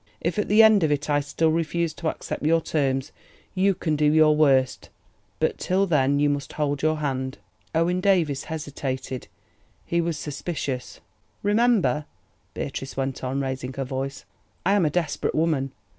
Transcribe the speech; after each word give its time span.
If 0.19 0.39
at 0.39 0.47
the 0.47 0.63
end 0.63 0.81
of 0.81 0.91
it 0.91 1.11
I 1.11 1.19
still 1.19 1.51
refuse 1.51 1.93
to 1.93 2.07
accept 2.07 2.41
your 2.43 2.59
terms, 2.59 3.11
you 3.53 3.75
can 3.75 3.95
do 3.95 4.11
your 4.11 4.35
worst, 4.35 4.89
but 5.37 5.59
till 5.59 5.85
then 5.85 6.19
you 6.19 6.27
must 6.27 6.53
hold 6.53 6.81
your 6.81 6.95
hand." 6.97 7.37
Owen 7.75 8.01
Davies 8.01 8.45
hesitated; 8.45 9.27
he 9.85 10.01
was 10.01 10.17
suspicious. 10.17 11.01
"Remember," 11.43 12.05
Beatrice 12.55 12.97
went 12.97 13.23
on, 13.23 13.41
raising 13.41 13.73
her 13.73 13.85
voice, 13.85 14.25
"I 14.65 14.73
am 14.73 14.87
a 14.87 14.89
desperate 14.89 15.35
woman. 15.35 15.71